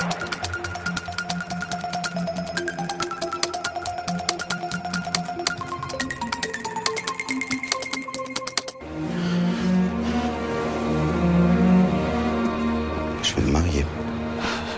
Je 0.00 0.04
vais 13.34 13.42
me 13.42 13.50
marier. 13.50 13.84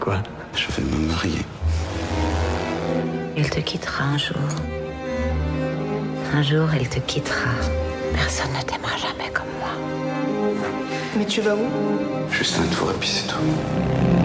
Quoi? 0.00 0.22
Je 0.54 0.68
vais 0.68 0.82
me 0.82 1.06
marier. 1.08 1.44
Il 3.36 3.50
te 3.50 3.60
quittera 3.60 4.04
un 4.04 4.18
jour. 4.18 4.36
Un 6.34 6.42
jour, 6.42 6.68
il 6.80 6.88
te 6.88 6.98
quittera. 7.00 7.50
Personne 8.14 8.52
ne 8.58 8.62
t'aimera 8.62 8.96
jamais 8.96 9.30
comme 9.32 9.44
moi. 9.60 9.72
Mais 11.18 11.26
tu 11.26 11.42
vas 11.42 11.54
où? 11.54 11.68
Juste 12.30 12.58
un 12.58 12.74
tour 12.74 12.90
et 12.90 12.94
puis 12.98 13.08
c'est 13.08 13.28
tout. 13.28 14.21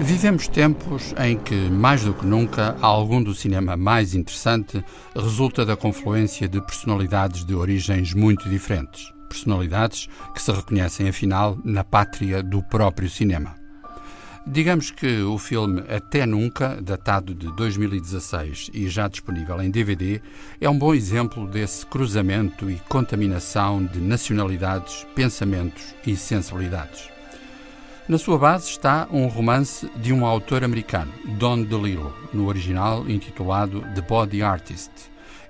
Vivemos 0.00 0.46
tempos 0.46 1.14
em 1.18 1.38
que, 1.38 1.54
mais 1.54 2.04
do 2.04 2.12
que 2.12 2.26
nunca, 2.26 2.76
algum 2.82 3.22
do 3.22 3.34
cinema 3.34 3.76
mais 3.76 4.14
interessante 4.14 4.84
resulta 5.14 5.64
da 5.64 5.74
confluência 5.74 6.46
de 6.46 6.60
personalidades 6.60 7.44
de 7.44 7.54
origens 7.54 8.12
muito 8.12 8.48
diferentes. 8.48 9.12
Personalidades 9.28 10.08
que 10.34 10.40
se 10.40 10.52
reconhecem, 10.52 11.08
afinal, 11.08 11.58
na 11.64 11.82
pátria 11.82 12.42
do 12.42 12.62
próprio 12.62 13.08
cinema. 13.08 13.56
Digamos 14.46 14.92
que 14.92 15.22
o 15.22 15.38
filme 15.38 15.82
Até 15.88 16.24
Nunca, 16.24 16.80
datado 16.80 17.34
de 17.34 17.50
2016 17.56 18.70
e 18.72 18.88
já 18.88 19.08
disponível 19.08 19.60
em 19.60 19.70
DVD, 19.70 20.20
é 20.60 20.70
um 20.70 20.78
bom 20.78 20.94
exemplo 20.94 21.48
desse 21.48 21.84
cruzamento 21.84 22.70
e 22.70 22.76
contaminação 22.88 23.84
de 23.84 23.98
nacionalidades, 23.98 25.04
pensamentos 25.16 25.96
e 26.06 26.14
sensibilidades. 26.14 27.15
Na 28.08 28.18
sua 28.18 28.38
base 28.38 28.70
está 28.70 29.08
um 29.10 29.26
romance 29.26 29.90
de 29.96 30.12
um 30.12 30.24
autor 30.24 30.62
americano, 30.62 31.12
Don 31.24 31.64
DeLillo, 31.64 32.14
no 32.32 32.46
original 32.46 33.04
intitulado 33.10 33.80
The 33.96 34.00
Body 34.00 34.44
Artist. 34.44 34.92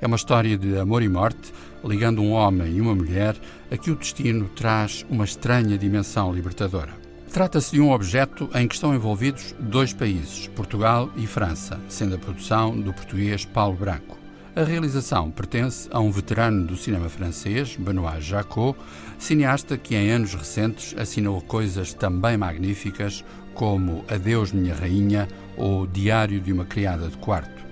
É 0.01 0.07
uma 0.07 0.17
história 0.17 0.57
de 0.57 0.79
amor 0.79 1.03
e 1.03 1.09
morte, 1.09 1.53
ligando 1.85 2.23
um 2.23 2.33
homem 2.33 2.77
e 2.77 2.81
uma 2.81 2.95
mulher 2.95 3.37
a 3.71 3.77
que 3.77 3.91
o 3.91 3.95
destino 3.95 4.49
traz 4.57 5.05
uma 5.11 5.27
estranha 5.27 5.77
dimensão 5.77 6.33
libertadora. 6.33 6.95
Trata-se 7.31 7.73
de 7.73 7.81
um 7.83 7.93
objeto 7.93 8.49
em 8.55 8.67
que 8.67 8.75
estão 8.75 8.95
envolvidos 8.95 9.55
dois 9.61 9.93
países, 9.93 10.49
Portugal 10.49 11.11
e 11.15 11.27
França, 11.27 11.79
sendo 11.91 12.15
a 12.15 12.19
produção 12.19 12.81
do 12.81 12.91
português 12.91 13.45
Paulo 13.45 13.77
Branco. 13.77 14.17
A 14.57 14.65
realização 14.65 15.31
pertence 15.31 15.87
a 15.93 16.01
um 16.01 16.11
veterano 16.11 16.67
do 16.67 16.79
cinema 16.79 17.11
francês, 17.11 17.77
Benoît 17.77 18.23
Jacot, 18.23 18.75
cineasta 19.19 19.77
que 19.77 19.95
em 19.95 20.11
anos 20.11 20.33
recentes 20.33 20.95
assinou 20.99 21.43
coisas 21.43 21.93
também 21.93 22.39
magníficas 22.39 23.23
como 23.53 24.03
Adeus 24.09 24.53
Minha 24.53 24.75
Rainha 24.75 25.29
ou 25.59 25.87
Diário 25.87 26.41
de 26.41 26.55
uma 26.55 26.65
Criada 26.65 27.07
de 27.07 27.19
Quarto. 27.19 27.67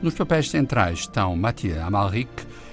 Nos 0.00 0.14
papéis 0.14 0.48
centrais 0.48 1.00
estão 1.00 1.36
Mathieu 1.36 1.84
Amalric 1.84 2.30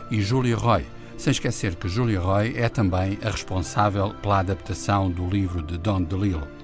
e 0.09 0.21
Julie 0.21 0.53
Roy, 0.53 0.85
sem 1.17 1.31
esquecer 1.31 1.75
que 1.75 1.89
Julie 1.89 2.15
Roy 2.15 2.53
é 2.55 2.69
também 2.69 3.19
a 3.21 3.29
responsável 3.29 4.13
pela 4.21 4.39
adaptação 4.39 5.11
do 5.11 5.29
livro 5.29 5.61
de 5.61 5.77
Don 5.77 6.01
DeLillo. 6.01 6.60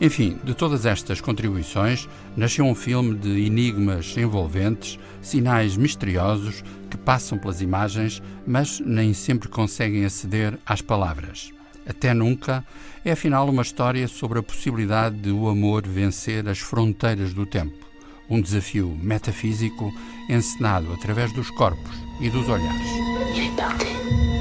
Enfim, 0.00 0.38
de 0.44 0.54
todas 0.54 0.86
estas 0.86 1.20
contribuições, 1.20 2.08
nasceu 2.36 2.64
um 2.64 2.74
filme 2.74 3.16
de 3.16 3.44
enigmas 3.44 4.16
envolventes, 4.16 4.98
sinais 5.20 5.76
misteriosos 5.76 6.62
que 6.88 6.96
passam 6.96 7.36
pelas 7.36 7.60
imagens, 7.60 8.22
mas 8.46 8.78
nem 8.80 9.12
sempre 9.12 9.48
conseguem 9.48 10.04
aceder 10.04 10.56
às 10.64 10.80
palavras. 10.80 11.50
Até 11.86 12.14
nunca 12.14 12.64
é 13.04 13.12
afinal 13.12 13.48
uma 13.48 13.62
história 13.62 14.06
sobre 14.06 14.38
a 14.38 14.42
possibilidade 14.42 15.16
de 15.16 15.30
o 15.30 15.48
amor 15.48 15.86
vencer 15.86 16.46
as 16.48 16.58
fronteiras 16.58 17.32
do 17.32 17.44
tempo. 17.44 17.88
Um 18.30 18.40
desafio 18.40 18.96
metafísico 19.02 19.92
encenado 20.28 20.92
através 20.92 21.32
dos 21.32 21.50
corpos 21.50 21.96
e 22.20 22.28
dos 22.28 22.46
olhares. 22.48 24.37